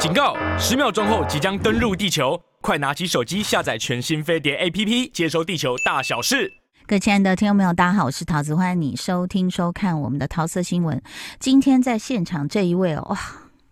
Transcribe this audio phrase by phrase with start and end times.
[0.00, 0.34] 警告！
[0.58, 6.50] 十秒钟后即将登陆地球，快拿起手机下载全新飞碟 APP，接收地球大小事。
[6.86, 10.98] 各位亲爱的听众朋友，大家好，我是桃子，欢迎你收听收看我们的桃色新闻。
[11.38, 13.18] 今天在现场这一位哦，哇，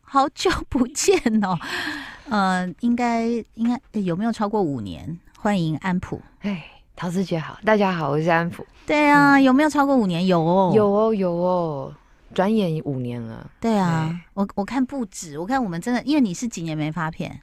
[0.03, 1.59] 好久不见哦，
[2.29, 3.25] 呃，应该
[3.55, 5.19] 应该有没有超过五年？
[5.39, 6.21] 欢迎安普。
[6.41, 6.63] 哎，
[6.95, 8.67] 桃子姐好，大家好，我是安普。
[8.87, 10.27] 对啊，嗯、有没有超过五年？
[10.27, 11.95] 有哦，有哦，有哦。
[12.35, 17.41] 转眼五年了，对啊，对我我看不止，我看我们真的，因为你是几年没发片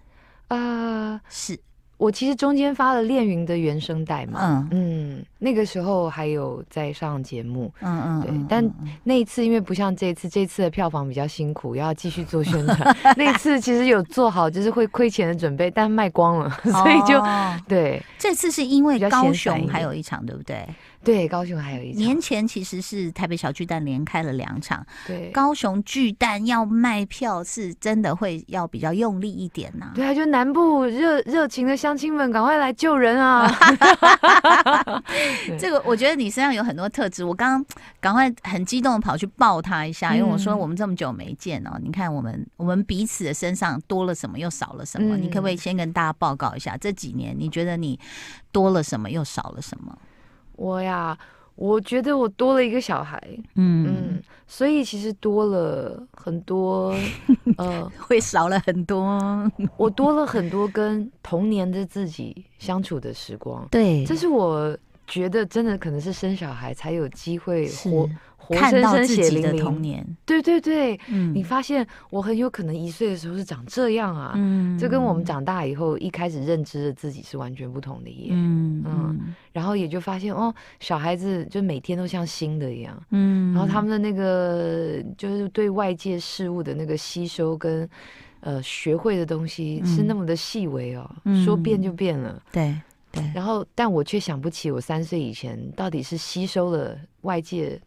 [0.47, 0.57] 啊？
[0.57, 1.59] 呃、是。
[1.97, 8.71] 我其实中间发了《恋云》的原声带嘛，嗯嗯，那个时候还有在上节目，嗯嗯，对，但
[9.05, 12.97] 那一次因为不像这次，这次的票房比较辛苦，要继续做宣传。
[13.15, 17.23] 那次其实有做好就是会亏钱的准备，但卖光了， 所以就
[17.65, 18.03] 对。
[18.19, 20.67] 这次是因为高雄还有一场，对不对？
[21.05, 22.01] 对，高雄还有一场。
[22.01, 29.91] 年前其实是台北小巨蛋连开了两场，对，高雄巨蛋要卖票是真的会要比较用力一点呐。
[29.93, 33.47] 对啊，就南部热热情的乡亲们，赶快来救人啊！
[35.59, 37.65] 这个我觉得你身上有很多特质，我刚刚
[37.99, 45.15] 赶快很激动的跑去抱他一下，因为我说我们这么久没见哦，你看我们我们彼此的身上多了什么，又少了什么？
[45.15, 47.99] 你可不可以先跟大家报告一下，这几年你觉得你
[48.51, 49.95] 多了什么，又少了什么？
[50.57, 51.17] 我呀，
[51.55, 53.21] 我觉得我多了一个小孩，
[53.55, 53.85] 嗯。
[53.87, 56.95] 嗯，所以其实多了很多，
[57.57, 59.49] 呃，会少了很多。
[59.77, 68.09] 我多了很多跟童年的自己相处的时光，对，这是我觉得真的可能是生小孩才有机会活。
[68.37, 87.89] 活生生看到自己的童年，对对对，嗯，你发现我很有可能一岁的时候是长这样啊，嗯，这跟我们长大以后一开始认知的自己是完全不同的耶，嗯嗯，然后也就发现哦，小孩子就每天都像新的一样，嗯，然后他们的那个就是对外界事物的那个吸收跟
[88.41, 92.75] 呃学会的东西是那么的细微哦，嗯，说变就变了，对
[93.15, 97.81] 对，然后但我却想不起我三岁以前到底是吸收了外界。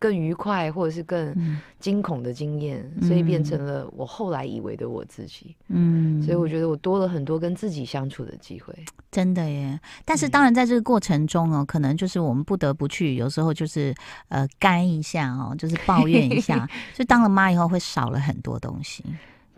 [0.00, 5.56] 更愉快，或者是更惊恐的经验，嗯、所以变成了我后来以为的我自己。
[5.66, 8.72] 嗯，所以我觉得我多了很多跟自己相处的机会。
[9.10, 9.76] 真的耶！
[10.04, 13.92] 但是当然，在这个过程中哦，嗯、可能就是我们不得不去，有时候就是
[14.28, 16.64] 呃干一下哦，就是抱怨一下。
[16.94, 19.02] 就当了妈以后，会少了很多东西。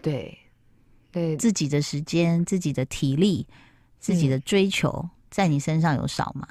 [0.01, 0.39] 对，
[1.13, 3.47] 对，自己的时间、自己的体力、
[4.01, 6.49] 自己的追求，嗯、在你身上有少吗？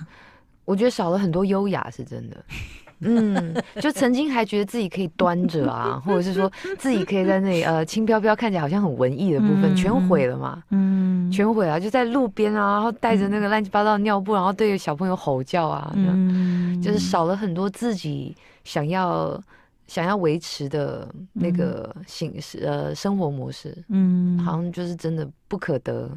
[0.63, 2.37] 我觉得少了很多优雅，是真的。
[3.01, 19.41] 嗯，就曾经还觉得自己可以端着啊，或者是说自己可以在那里呃轻飘飘，看起来好像很文艺的部分，全毁了嘛，嗯，全毁了，就在路边啊，然后带着那个乱七八糟的尿布，然后对着小朋友吼叫啊，嗯，就是少了很多自己想要。
[19.89, 26.09] 想要维持的那个形式，嗯、呃，生活模式，嗯，好像就是真的不可得。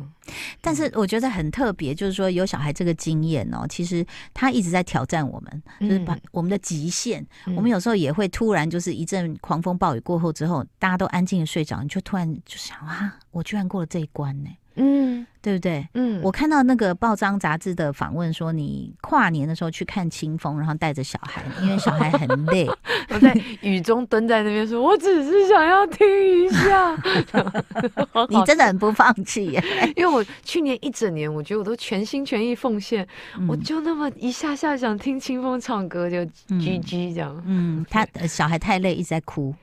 [0.60, 7.26] 但是我觉得很特别，就是说有小孩这个经验哦，其实他一直在挑战我们，就是把我们的极限。
[7.46, 14.50] 嗯、我们有时候也会突然就是一阵狂风暴雨过后之后，大家都安静的睡着，你就突然就想啊，我居然过了这一关呢。
[14.76, 15.86] 嗯，对不对？
[15.94, 22.66] 嗯，我看到那个报章杂志的访问说，你跨年的时候去看清风，然后带着小孩，因为小孩很累，
[23.10, 26.06] 我在雨中蹲在那边说，我只是想要听
[26.44, 26.96] 一下。
[28.28, 29.64] 你真的很不放弃耶，
[29.96, 33.06] 因为我去年一整年，我觉得我都全心全意奉献，
[33.38, 36.18] 嗯、我就那么一下下想听清风唱歌，就
[36.48, 37.42] GG 这样。
[37.46, 39.54] 嗯，他小孩太累，一直在哭。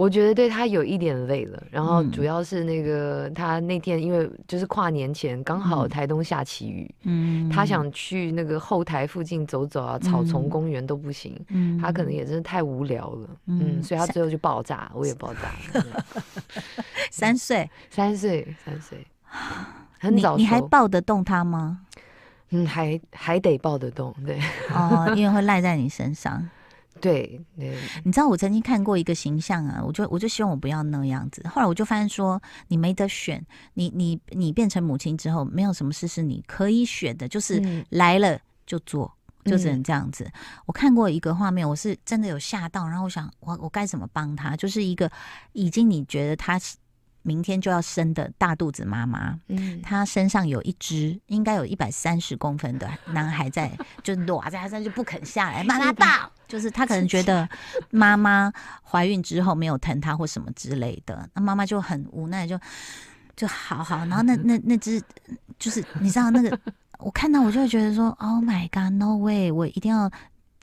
[0.00, 16.04] 我觉得对他有一点累了，然后主要是那个他那天因为就是跨年前刚好台东下起雨，嗯，他想去那个后台附近走走啊，草丛公园都不行，嗯，他可能也真的太无聊了，嗯，所以他最后就爆炸，我也爆炸 了。
[17.12, 19.06] 三岁，三岁，三岁，
[19.98, 20.38] 很早。
[20.38, 21.80] 你还抱得动他吗？
[22.52, 24.40] 嗯，还还得抱得动，对，
[24.74, 26.48] 哦，因为会赖在你身上。
[27.00, 31.42] 对，对，你知道我曾经看过一个形象啊，我就我就希望我不要那样子。
[31.48, 33.44] 后来我就发现说，你没得选，
[33.74, 39.12] 你你你变成母亲之后，没有什么事是你可以选的，就是来了就做，
[39.44, 40.24] 嗯、就只能这样子。
[40.24, 40.32] 嗯、
[40.66, 44.54] 我看过一个画面，我是真的有吓到，然后我想，我我该怎么帮他？
[44.56, 45.10] 就是一个
[45.52, 46.60] 已经你觉得他
[47.22, 53.70] 明天就要生的大肚子妈妈，嗯，他身上有一只应该有一百三十公分的男孩在，
[54.02, 56.06] 就裸在他身上就不肯下来，妈妈抱。
[56.50, 57.48] 就是他可能觉得
[57.90, 58.52] 妈妈
[58.82, 62.62] 怀孕之后没有疼他或什么之类的，那妈妈就很无奈就，就
[63.36, 65.00] 就好好，然后那 那那只
[65.58, 66.58] 就是你知道那个，
[66.98, 70.10] 我看到我就会觉得说，Oh my God，No way，我一定要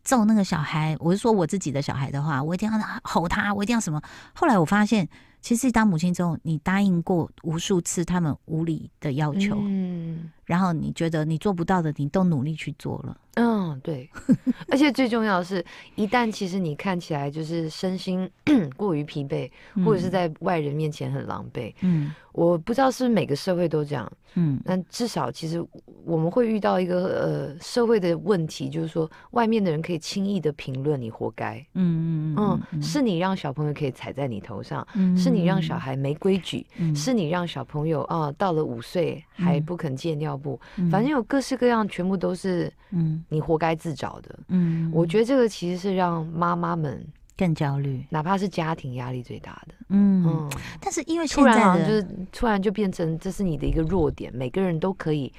[0.04, 0.96] 揍那个小孩。
[1.00, 4.02] 我是说我自己的小孩的话，我一定要吼他，我一定要什么。
[4.34, 5.08] 后来我发现。
[5.48, 13.18] 其实当母亲之后，你答应过无数次他们无理的要求，嗯，然后你觉得你做不到的，你都努力去做了。
[13.36, 14.10] 嗯，对。
[14.68, 15.64] 而且最重要的是，
[15.96, 18.30] 一旦其实你看起来就是身心
[18.76, 19.50] 过于疲惫，
[19.86, 22.14] 或者是在外人面前很狼狈，嗯。
[22.34, 25.66] 我不知道是不是每个社会都这样，嗯，但至少其实
[26.06, 43.24] 我们会遇到一个呃社会的问题，就是说外面的人可以轻易的评论你活该，嗯嗯嗯，是你让小朋友可以踩在你头上，嗯，是你让小孩没规矩，嗯，是你让小朋友啊到了五岁还不肯戒尿布，嗯，反正有各式各样，全部都是嗯。
[43.30, 47.06] 你活该自找的，嗯，我觉得这个其实是让妈妈们。
[47.40, 50.50] 更焦虑，哪怕是家庭压力最大的，嗯，嗯，
[50.82, 55.32] 但是因为现在突然就是突然就变成这是你的一个弱点，每个人都可以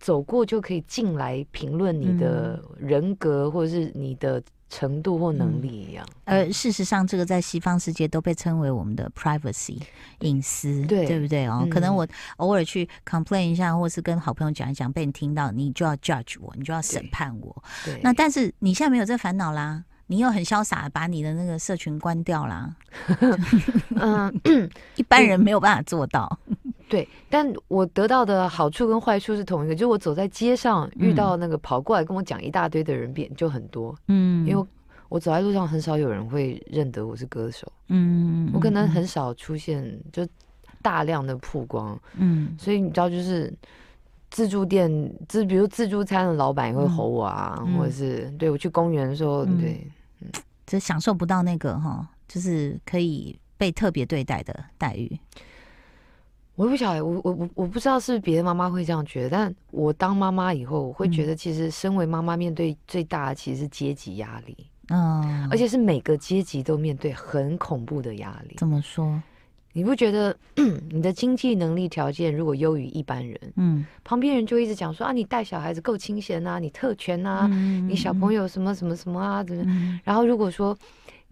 [0.00, 6.02] 走过就可以进来评论你的人格或者是你的程度或能力一样。
[6.24, 9.78] 而事实上，这个在西方世界都被称为我们的 privacy
[10.20, 11.68] 隐私，对对不对哦？
[11.70, 12.08] 可能我
[12.38, 17.62] 偶尔去 complain 一下，或是跟好朋友讲一讲，被你听到，你就要 judge 我，你就要审判我。
[17.84, 19.84] 对，那但是你现在没有这烦恼啦。
[20.08, 22.74] 你又很潇洒，把你的那个社群关掉啦。
[23.96, 24.40] 嗯，
[24.96, 26.38] 一般人没有办法做到。
[26.92, 33.96] 对，但我得到的好处跟坏处是同一个，就是我走在街上遇到那个跑过来跟我讲一大堆的人，变就很多。
[34.08, 34.66] 嗯，因为
[35.08, 37.66] 我走在路上，很少有人会认得我是歌手。
[37.88, 40.28] 嗯，我可能很少出现，就
[40.82, 41.98] 大量的曝光。
[42.18, 43.52] 嗯，所以你知道，就是。
[44.34, 44.90] 自助店，
[45.28, 49.86] 自比如自助餐的老板也会吼我啊，嗯、或者是对我去公园的时候，嗯、对，
[50.64, 55.20] 就享受不到那个哈，就是可以被特别对待的待遇。
[56.54, 64.56] 我不晓得，我我我我不知道是不是别的妈妈会这样觉得，但我当妈妈以后，我会觉得其实身为妈妈，面对最大的其实是阶级压力，
[64.88, 68.56] 嗯，而且是每个阶级都面对很恐怖的压力。
[68.58, 69.20] 怎么说？
[69.74, 70.36] 你不觉得
[70.90, 79.64] 你的经济能力条件如果优于一般人，嗯，旁边人就一直讲说啊，你带小孩子够清闲啊，你特权啊，嗯、你小朋友什么什么什么啊，怎么？
[79.66, 80.76] 嗯、然后如果说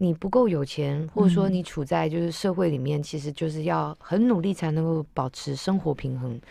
[0.01, 6.41] 你不够有钱，或者说你处在就是社会里面，其实就是要很努力才能够保持生活平衡，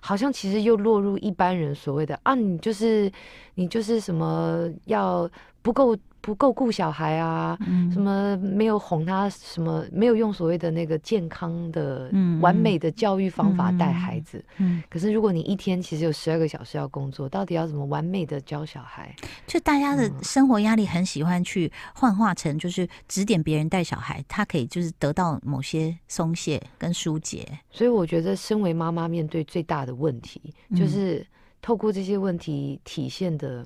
[0.00, 3.08] 好像其实又落入一般人所谓的啊，你就是
[3.54, 5.30] 你就是什么要
[5.62, 5.96] 不够。
[6.26, 14.44] 不够顾小孩啊，嗯、什么没有哄他，什么没有用所谓的那个健康的、嗯、完美的教育方法带孩子。
[14.56, 19.14] 嗯嗯、可是如果你一天其实有十二个小时要工作，到底要怎么完美的教小孩？
[19.46, 27.46] 就大家的生活压力很喜欢去幻化成，就是指点别人带小孩，他可以就是得到某些松懈跟疏解。
[27.70, 31.24] 所以我觉得，身为妈妈面对最大的问题，就是
[31.62, 33.64] 透过这些问题体现的。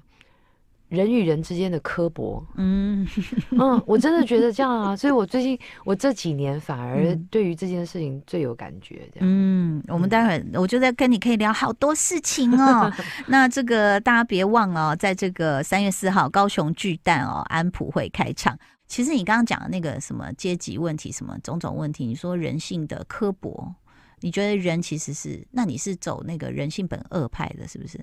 [0.90, 3.06] 人与人之间的刻薄，嗯
[3.56, 9.08] 嗯，我真的觉得这样啊，所以我最近我这几年反而对于这件事情最有感觉。
[9.20, 12.92] 嗯，我们待会儿我就在跟你可以聊好多事情哦。
[13.28, 18.58] 那这个大家别忘了，在这个三月四号高雄巨蛋哦，安普会开场。
[18.88, 23.72] 其实你刚刚讲的那个什么阶级问题，什么种种问题，你说人性的刻薄，
[24.18, 28.00] 你觉得人其实是，那你是走那个人性本恶派的，是不是？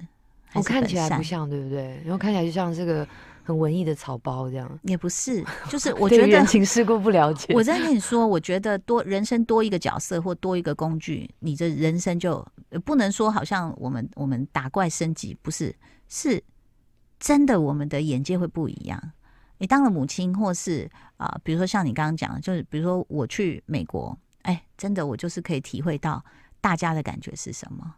[0.54, 2.02] 我看起来不像，对不对？
[2.04, 3.08] 然后看起来就像是个
[3.44, 4.80] 很文艺的草包这样。
[4.84, 7.54] 也不是， 就是我觉得人情世故不了解。
[7.54, 12.46] 我在跟你说，我觉得多人生多一个角色或多一个工具，你的人生就
[12.86, 15.76] 不能说好像我们我们打怪升级，不是，
[16.08, 16.42] 是
[17.20, 19.12] 真的，我们的眼界会不一样。
[19.60, 26.24] 你当了母亲，或是啊、呃，比如说像你刚刚讲的，就是比如说我去美国，哎，真的我就是可以体会到
[26.62, 27.96] 大家的感觉是什么，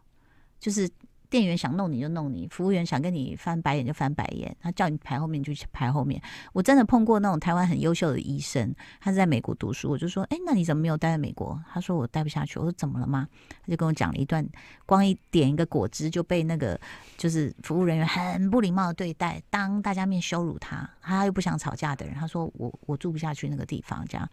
[0.58, 0.90] 就是。
[1.30, 6.20] 店员想弄你就弄你，服务员想跟你翻白眼就翻白眼，他叫你排后面就排后面。
[6.52, 11.58] 我真的碰过那种台湾很优秀的医生，他是在美国读书，我就说，哎，那你怎么没有待在美国？
[11.72, 12.58] 他说我待不下去。
[12.58, 13.28] 我说怎么了吗？
[13.64, 14.44] 他就跟我讲了一段，
[14.84, 16.78] 光一点一个果汁就被那个
[17.16, 24.28] 就是服务人员很不礼貌的对待，当大家面羞辱他，他又不想吵架的人，他说我我住不下去那个地方这样。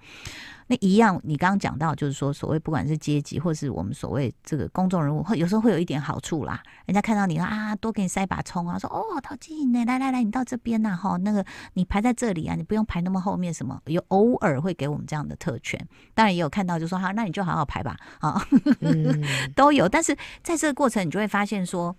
[0.68, 6.62] 那一样，你刚刚讲到，就是说，所谓不管是阶级，或是我们所谓这个公众人物，会有时候会有一点好处啦。
[6.88, 15.78] 人家看到你啊，多给你塞把葱啊，说哦，陶静呢，来来来，你到这边呐，哈，那个你排在这里啊，你不用排那么后面，什么有偶尔会给我们这样的特权。
[16.14, 18.42] 当然也有看到，就说好，那你就好好排吧，啊，
[18.80, 19.22] 嗯、
[19.54, 19.90] 都有。
[19.90, 21.94] 但是在这个过程，你就会发现说，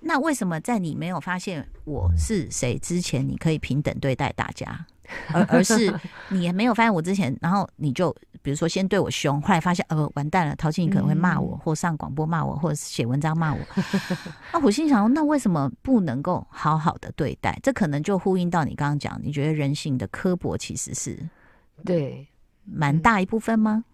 [0.00, 4.86] 那为什么在你没有发现我是谁之前，你可以平等对待大家？
[5.32, 5.92] 而而是
[6.28, 13.60] 你也没有发现我之前，然后你就比如说先对我凶，后来发现呃完蛋了，陶晶莹可能会骂我，或上广播骂我，或者是写文章骂我。
[14.52, 17.58] 那我心想，那为什么不能够好好的对待？
[17.62, 21.18] 这可能就呼应到你刚刚讲，你觉得人性的刻薄其实是
[21.84, 22.26] 对
[22.64, 23.84] 蛮大一部分吗？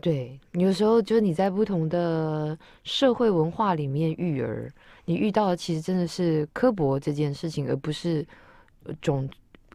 [0.00, 4.72] 对，有时候就是你在不同的社会文化里面育儿，
[5.04, 8.26] 你遇到的其实真的是刻薄这件事情，而不是
[9.02, 9.28] 种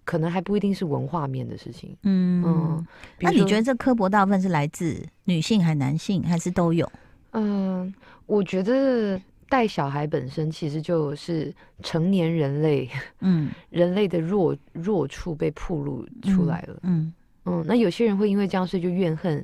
[0.06, 1.98] 可能还不一定是文化面的事情。
[2.04, 2.88] 嗯嗯，
[3.20, 6.90] 那你觉得这刻薄大部分是来自女性还是男性，还是都有？
[7.32, 7.94] 嗯，
[8.28, 9.20] 我觉得
[9.50, 16.80] 带小孩本身其实就是成年人类，嗯， 人类的弱弱处被暴露出来了。
[16.84, 17.12] 嗯
[17.46, 19.44] 嗯，嗯，那有些人会因为这样，所以就怨恨。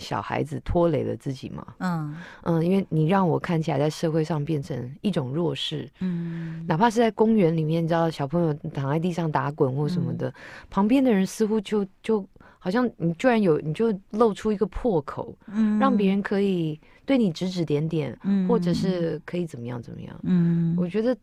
[0.00, 1.64] 小孩子拖累了自己嘛？
[1.78, 2.16] 嗯。
[2.42, 10.34] 嗯，因为你让我看起来在社会上变成一种弱势，嗯，哪怕是在公园里面，你知道小朋友躺在地上打滚或什么的，嗯、
[10.70, 12.26] 旁边的人似乎就就
[12.58, 21.16] 好像你居然有你就露出一个破口，嗯，让别人可以对你指指点点，嗯，或者是可以怎么样怎么样，嗯，我觉得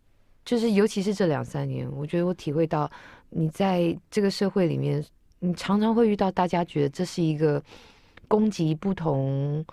[0.46, 2.90] 就是尤其是这两三年，我觉得我体会到
[3.30, 5.04] 你在这个社会里面，
[5.40, 7.62] 你常常会遇到大家觉得这是一个。
[8.28, 9.66] 攻击不同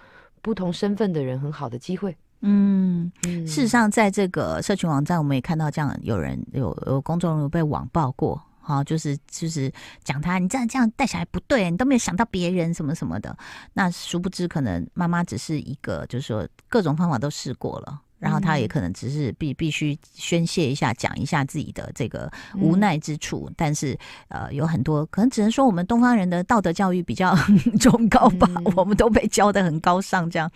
[0.42, 2.16] 不同身份的人很好的机会。
[2.40, 13.34] 嗯，事实上，在这个社群网站，我们也看到这样有人有有公众人物被网暴过，哈，就是就是讲他，你这样这样带小孩不对，你都没有想到别人什么什么的。
[13.73, 18.02] 那殊不知，可能妈妈只是一个，就是说各种方法都试过了。
[18.25, 23.95] 然后他也可能只是必必须宣泄一下，讲一下自己的这个无奈之处，嗯、但是
[24.28, 27.37] 呃，有很多可能只能说我们东方人的道德教育比较
[27.78, 30.50] 崇高吧，嗯、我们都被教的很高尚这样，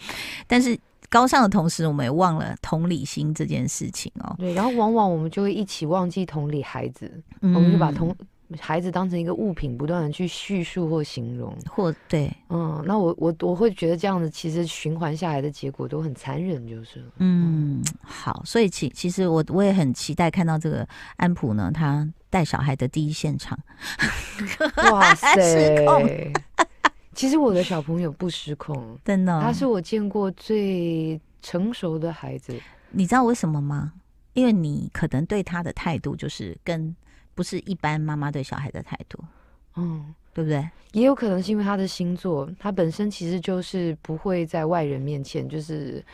[0.46, 0.78] 但是
[1.10, 4.34] 高尚的同时，我们也忘了同理心这件事情哦。
[4.38, 8.16] 对，然后往往我们就会一起忘记同理孩子，嗯、我们就把同。
[8.58, 23.58] 孩子当成一个物品，不断的去叙述或形容，或对，嗯，那我我我会觉得这样子，其实循环下来的结果都很残忍，就是嗯，好，所以其其实我我也很期待看到这个安普呢，他带小孩的第一现场
[24.92, 26.32] 哇塞，
[27.14, 32.58] 其实我的小朋友不失控，真的，他是我见过最成熟的孩子，
[32.92, 33.92] 你知道为什么吗？
[34.32, 36.96] 因为你可能对他的态度就是跟。
[37.38, 39.16] 不是一般妈妈对小孩的态度，
[39.76, 40.68] 嗯，对不对？
[40.90, 46.04] 也有可能是因为他的星座，他本身其实就是不会在外人面前，就是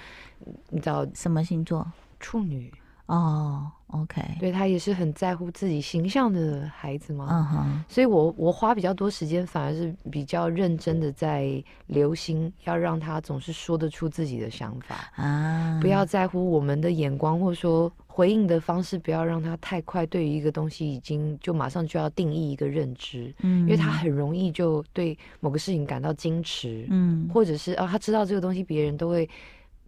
[0.69, 1.91] 你知道什么星座？
[2.21, 2.71] 处女
[3.07, 3.73] 哦。
[3.95, 7.29] OK，对，他也是很在乎自己形象的孩子嘛。
[7.31, 29.29] 嗯哼，所以我我花比较多时间，反而是比较认真的在留心，要让他总是说得出自己的想法啊，不要在乎我们的眼光，或者说回应的方式，不要让他太快对于一个东西已经就马上就要定义一个认知，嗯，因为他很容易就对某个事情感到矜持，嗯，或者是啊，他知道这个东西别人都会。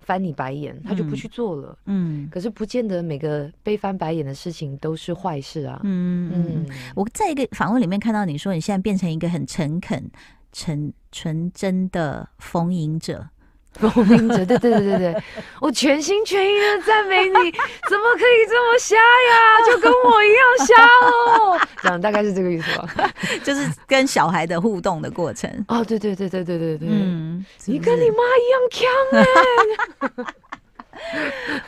[0.01, 1.79] 翻你白眼，他就不去做了。
[1.87, 5.81] 嗯，可是不见得每个被翻白眼的事情都是坏事啊。
[5.83, 10.11] 嗯嗯，我在一个访问里面看到你说，你现在变成一个很诚恳、
[10.53, 13.29] 纯纯真的逢迎者。
[13.79, 15.23] 风鸣者，对对对对对，
[15.61, 17.53] 我全心全意的赞美你，
[17.89, 19.67] 怎么可以这么瞎呀？
[19.67, 20.75] 就跟我一样瞎
[21.07, 23.11] 哦， 这样大概是这个意思吧？
[23.45, 25.51] 就是跟小孩的互动的过程。
[25.69, 28.89] 哦，对对对对对对对，嗯，你跟你妈一样强
[29.21, 30.35] 哎！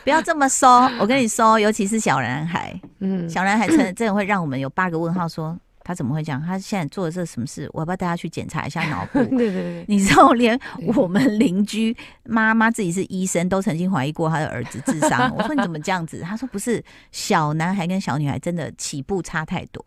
[0.02, 5.56] 不要这么说，我跟你说，尤其是小男孩，嗯，小男孩真的真的会让我们有八个问号说。
[5.88, 6.38] 他怎么会这样？
[6.44, 7.66] 他现在做的这什么事？
[7.72, 9.24] 我要不要带他去检查一下脑部？
[9.34, 10.60] 对对对，你知道，连
[10.94, 15.34] 我们邻居妈妈自己是医生，都曾经怀疑过他的儿子智商。
[15.34, 16.20] 我说你怎么这样子？
[16.20, 19.82] 他说不是，小男孩跟小女孩真的起步差太多。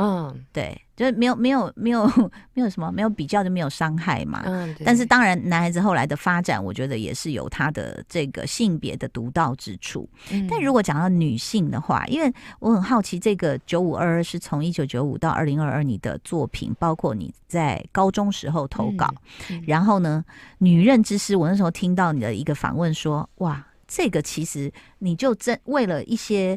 [0.00, 0.80] 嗯，对。
[0.96, 2.06] 就是没有没有没有
[2.52, 4.42] 没有什么没有比较就没有伤害嘛。
[4.44, 10.06] 嗯，但是当然，男孩子后来的发展，我觉得也是有他的这个性别的独到之处。
[10.30, 19.06] 嗯，但如果讲到女性的话，因为我很好奇，这个九五二二是从一九九五到二零二二，你的作品，包括你在高中时候投稿，
[19.48, 20.22] 嗯嗯，然后呢，
[20.58, 23.64] 女人之师，我那时候听到你的一个访问说，哇。
[23.92, 26.56] 这个其实你就真为了一些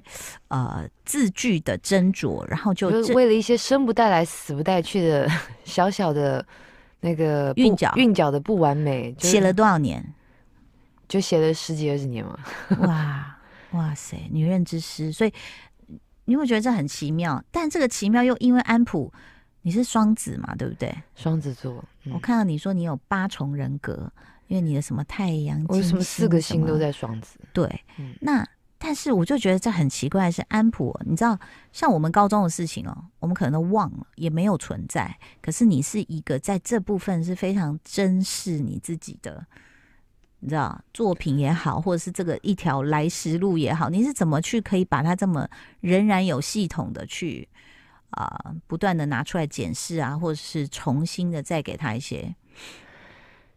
[0.50, 5.28] 呃字句的斟酌，然后就为了一些生不带来死不带去的
[5.66, 6.46] 小小的
[7.00, 10.14] 那个韵脚韵脚的不完美，写了多少年？
[11.08, 12.38] 就写了十几二十年嘛。
[12.82, 13.36] 哇
[13.72, 15.34] 哇塞，女人之诗，所以
[16.26, 19.12] 你会觉得这很奇妙，但这个奇妙又因为安普
[19.64, 20.96] 你是双子嘛，对不对？
[21.16, 24.12] 双子座，嗯、我看到你说你有八重人格。
[24.48, 27.40] 因为你的什么太阳，为什么四个星都在双子？
[27.54, 28.46] 对，嗯、那
[28.78, 31.40] 但是我就觉得这很奇怪，是安普，你知道，
[31.72, 35.18] 像我们高中的事情哦，我们可能都忘了，也没有存在。
[35.42, 39.46] 可是你是一个在这部分是非常珍视你自己的，
[40.40, 45.48] 你知道，作品也好，或者是这个一条来时路也好，你是怎么去可以把它这么
[45.80, 47.48] 仍然有系统的去
[48.10, 52.36] 啊、呃，不断的拿出来检视啊，或者是重新的再给他一些。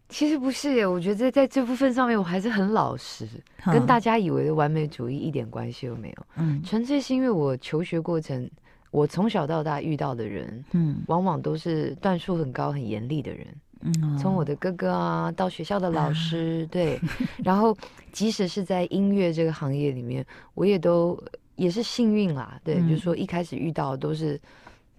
[0.08, 3.26] 其实不是耶，我觉得在在这部分上面我还是很老实，
[3.64, 6.26] 嗯、跟大家以为的完美主义一点关系都没有。
[6.36, 8.48] 嗯，纯粹是因为我求学过程，
[8.92, 13.46] 我从小到大遇到的人，嗯，往往都是段数很高、很严厉的人。
[13.80, 17.00] 嗯，从我的哥哥啊，到学校的老师，啊、对，
[17.44, 17.76] 然后
[18.12, 21.20] 即使是在音乐这个行业里面，我也都
[21.56, 22.60] 也是幸运啦。
[22.62, 24.40] 对，嗯、就是说一开始遇到的都是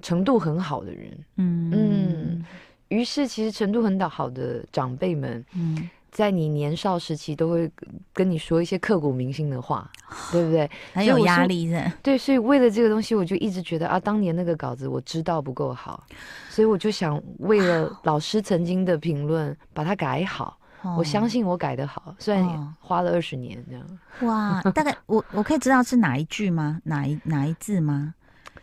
[0.01, 1.17] 程度很好的人。
[1.37, 2.45] 嗯嗯。
[2.89, 7.69] 于是，其实程度很好的长辈们，嗯，在你年少时期都会
[8.13, 9.89] 跟你说一些刻骨铭心的话，
[10.31, 10.69] 对不对？
[10.93, 11.91] 很有压力的。
[12.01, 16.03] 对，所以为了这个东西，我就一直觉得啊，当年那个稿子我知道不够好，
[16.49, 20.57] 所以我就想为了老师曾经的评论把它改好。
[20.95, 23.85] 我相信我改得好，虽然花了二十年这样。
[24.21, 26.79] 哇，大概我我可以知道是哪一句吗？
[26.85, 28.13] 哪一哪一字吗？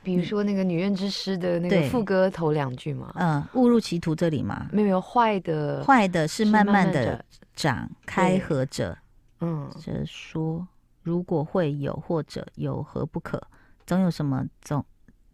[0.02, 7.24] 比如说那个《女怨之诗》的那个副歌头两句嘛，嗯，误入歧途这里嘛，没有坏的，坏的是慢慢的
[7.54, 8.96] 长开合着，
[9.40, 10.66] 嗯，就是说
[11.02, 13.40] 如果会有或者有何不可，
[13.86, 14.84] 总有什么总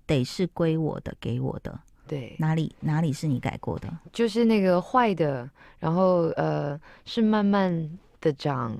[0.07, 3.88] 得是归我的给我的，对，哪里哪里是你改过的？
[4.12, 5.49] 就是那个坏的，
[5.79, 8.76] 然后呃是慢慢的长。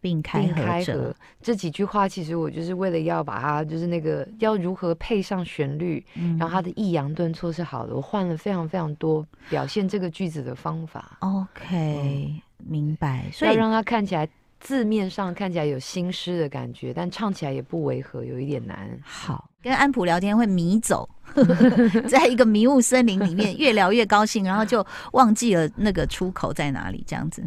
[0.00, 7.94] 并开合着这几句话，其实我就是为了要把它，就是那个要如何配上旋律，嗯、然后它的抑扬顿挫是好的。
[7.94, 11.16] 我换了非常非常多表现这个句子的方法。
[11.20, 13.24] OK，、嗯、明白。
[13.32, 14.28] 所以要让它看起来
[14.60, 18.98] 字面上看起来有新诗的感觉，但唱起来也不违和，有一点难。
[19.04, 21.08] 好，跟安普聊天会迷走，
[22.08, 27.42] 在一个迷雾森林里面，越聊越高兴，然后就忘记了那个出口在哪里，这样子。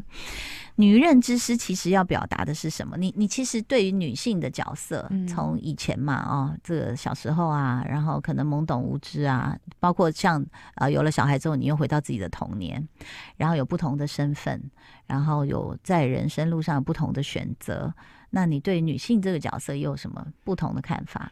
[0.79, 2.95] 女人之师其实要表达的是什么？
[2.95, 10.41] 你你其实对于女性的角色，从以前嘛，哦，这个小时候啊，然后可能懵懂无知啊，包括像
[10.75, 12.87] 啊、呃、有了小孩之后，你又回到自己的童年，
[13.35, 14.71] 然后有不同的身份，
[15.05, 17.93] 然后有在人生路上有不同的选择。
[18.29, 21.29] 那你对女性这个角色又有什么不同的看法？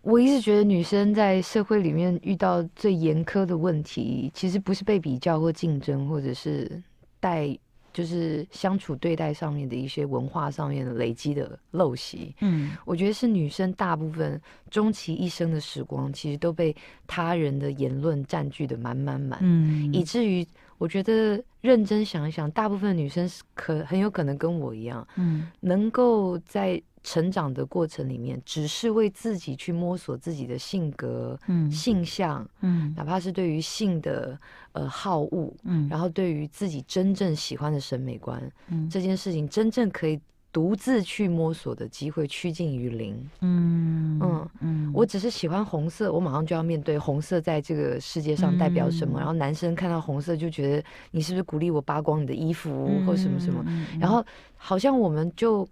[0.00, 6.82] 我一直觉得女生在社会里面遇到最严苛的问题，其实不是被比较或竞争，或者是
[7.20, 7.56] 带。
[7.92, 16.74] 就是相处对待上面的一些文化上面的累积的陋习，嗯，我觉得是女生大部分终其一生的时光，其实都被
[17.06, 20.46] 他人的言论占据的满满满，嗯，以至于
[20.78, 26.82] 我觉得认真想一想，大部分女生是可很有可能跟我一样，嗯，能够在。
[27.04, 34.38] 成长的过程里面，只是为自己去摸索自己的性格、嗯、性向，嗯，哪怕是对于性的
[34.72, 40.20] 呃好恶，嗯，然后对于自己真正喜欢的审美观，嗯，这件事情真正可以
[40.52, 53.64] 独自去摸索的机会趋近于零，嗯嗯嗯，我只是喜欢红色，我马上就要面对红色在这个世界上代表什么，嗯、然后男生看到红色就觉得你是不是鼓励我扒光你的衣服、嗯、或什么什么，
[53.98, 54.24] 然后
[54.56, 55.68] 好像我们就。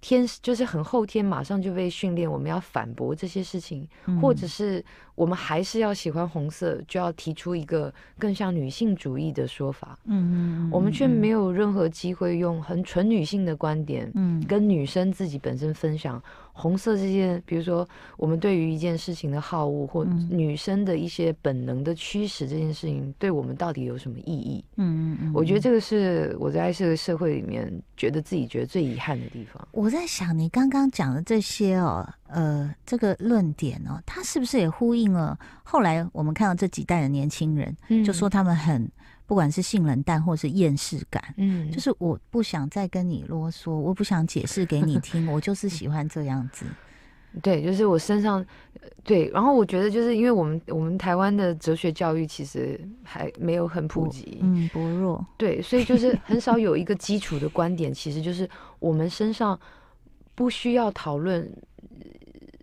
[0.00, 4.82] 天就是很后天，马上就被训练，我们要反驳这些事情，嗯、或者是
[5.14, 9.98] 我们还是要喜欢红色，就要提出一个更像女性主义的说法。
[10.06, 16.22] 嗯嗯，我们却没有任何机会用很纯女性的观点，嗯，跟女生自己本身分享。
[16.60, 24.64] 红色这件，比如说我们对于一件事情的好恶，或女生的一些本能的驱使，这件事情对我们到底有什么意义？
[24.76, 29.66] 嗯嗯，我觉得这个是我在这个社会里面觉得自己觉得最遗憾的地方。
[29.72, 38.90] 我在想，你刚刚讲的这些哦，呃，这个论点哦，它是不是也呼应了后来我们看到这几代的年轻人，就说他们很。
[39.30, 46.66] 不管是性冷淡或是厌世感，嗯，就是我不想再跟你啰嗦，我不想解释给你 听，我就是喜欢这样子。
[47.40, 48.44] 对，就是我身上，
[49.04, 59.56] 对，然后我觉得就是因为我们我们台湾的哲学教育其实还没有很普及，嗯，薄弱，对，所以就是很少有一个基础的观点，其实就是我们身上
[60.34, 61.48] 不需要讨论。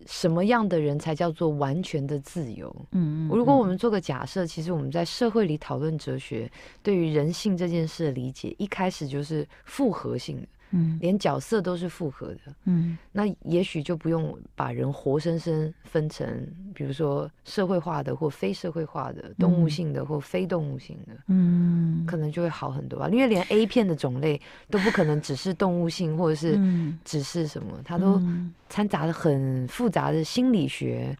[0.07, 2.73] 什么样的人才叫做完全的自由？
[2.91, 6.49] 嗯，如果我们做个假设，其实我们在社会里讨论哲学，
[6.81, 10.47] 对于人性这件事的理解，一开始就是复合性的。
[10.71, 12.39] 嗯，连角色都是复合的。
[12.65, 16.27] 嗯，那也许就不用把人活生生分成，
[16.73, 21.13] 比如说社会化的或非社会化的，动物性的或非动物性的。
[21.27, 23.07] 嗯，可能就会好很多吧。
[23.09, 26.59] 因为连 A 片的种类都不可能只是动物性，或者是
[27.05, 28.21] 只是什么，它都
[28.69, 31.17] 掺杂了很复杂的心理学。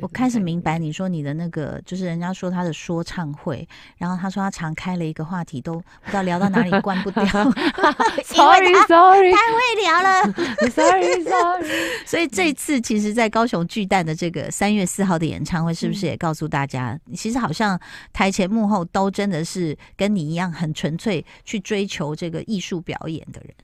[0.00, 3.66] 我开始明白你说你的那个，就是人家说他的说唱会，
[3.98, 7.24] 然后他说他常开了一个话题，都不知道聊到哪里 关不掉。
[8.24, 10.32] Sorry sorry，太会聊了，
[10.70, 11.68] sorry sorry。
[12.06, 17.78] 所以这次其实，在高雄巨蛋的这个三月四号的演唱会，是不是也告诉大家，嗯、其实好像
[18.12, 23.54] 台前幕后都真的是跟你一样很纯粹去追求这个艺术表演的人？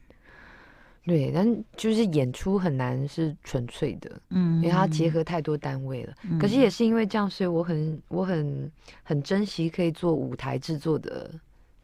[1.04, 6.12] 对，但就是演出很难是纯粹的，嗯，因为它结合太多单位了。
[6.22, 8.70] 嗯、可是也是因为这样，所以我很我很
[9.02, 11.28] 很珍惜可以做舞台制作的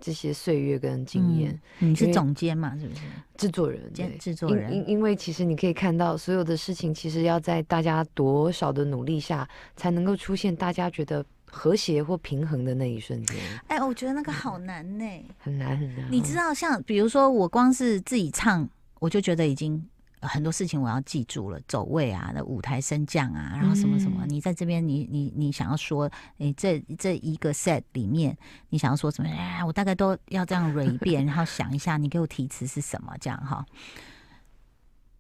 [0.01, 1.59] 这些岁月跟经验。
[1.81, 2.77] 嗯、你是总监嘛？
[2.79, 3.03] 是不是？
[3.37, 4.73] 制作人，兼制作人。
[4.73, 13.37] 因因为其实你可以看到，所有的事情其实要在大家多少的努力下，才能够出现大家觉得和谐或平衡的那一瞬间。
[13.69, 16.07] 哎，我觉得那个好难呢、欸，很难很难。
[16.11, 18.69] 你知道，像比如说，我光是自己唱。
[19.01, 19.81] 我就觉得已经
[20.21, 28.37] 很多事情我要记住了，走位啊，那舞台升降啊，然后什么什么，你在这边，你你你想要说，你这这一个 set 里面，
[28.71, 29.29] 你想要说什么？
[29.31, 33.65] 哎，我大概都要这样 read 一遍，然后想一下，你给我提词是什么，这样哈。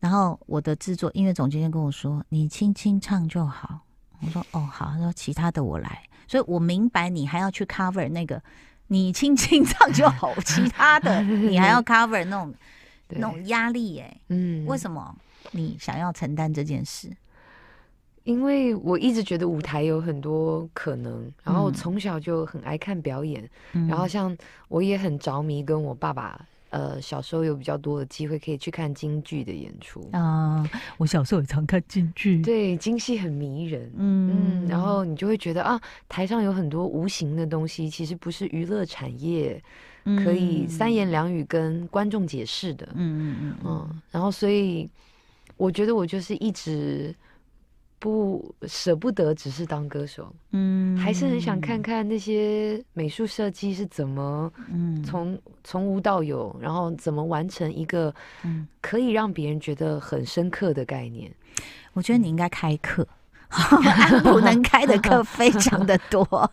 [0.00, 3.80] 然后我的制作音乐总监跟我说：“你轻轻唱就好。”
[4.20, 8.42] 我说：“哦，好。”他说：“其他的我来。”所以我明白你还要去 cover 那个，
[8.88, 12.54] 你轻轻唱就好，其他的你还要 cover 那种。
[13.08, 13.18] 对。
[13.18, 15.16] 那种压力，哎，嗯，为什么
[15.50, 17.10] 你想要承担这件事？
[18.24, 24.36] 因为我一直觉得舞台有很多可能，然后从小就很爱看表演，嗯、然后像
[24.68, 30.68] 我也很着迷，跟我爸爸，呃，小时候有比较多的机会可以去看京剧的演出啊。
[30.96, 39.62] 我小时候也常看京剧，对，京戏很迷人，嗯，嗯，然后你就会觉得啊，台上有很多无形的东西，其实不是娱乐产业。
[40.24, 44.88] 可以三言两语跟观众解释的，嗯嗯嗯，然后所以
[45.58, 47.14] 我觉得我就是一直
[47.98, 58.14] 不舍不得，只是当歌手，嗯，还是很想看看那些美术设计是怎么，嗯，从从无到有，然后怎么完成一个，
[58.80, 61.32] 可以让别人觉得很深刻的概念。
[61.92, 63.06] 我觉得你应该开课。
[63.88, 66.50] 安溥能开的课 非常的多，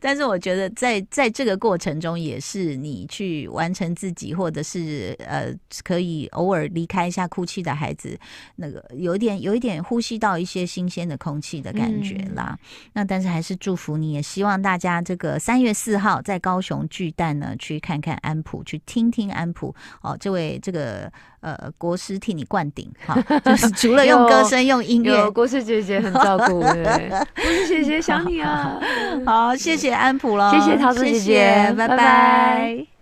[0.00, 5.52] 但是我觉得在在这个过程中，也是你去完成自己，或者是呃，
[5.82, 8.18] 可以偶尔离开一下哭泣的孩子，
[8.56, 12.50] 那个有一点有一点呼吸到一些新鲜的空气的感觉啦。
[12.50, 12.58] 嗯、
[12.92, 21.10] 那但是还是祝福你，也希望大家这个三月四号在高雄巨蛋呢，去看看安普，去听听安普哦，这位这个。
[21.44, 28.78] 呃，国师替你灌顶，哈，就是 除了用歌声、用音乐，国师姐姐很照顾，对，国师姐姐想你啊，
[29.26, 31.74] 好，谢谢安普了，谢谢桃子姐姐。
[31.76, 32.93] 拜拜。